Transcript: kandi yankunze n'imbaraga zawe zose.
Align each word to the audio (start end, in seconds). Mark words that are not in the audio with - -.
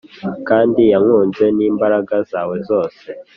kandi 0.47 0.81
yankunze 0.91 1.45
n'imbaraga 1.57 2.15
zawe 2.31 2.55
zose. 2.69 3.05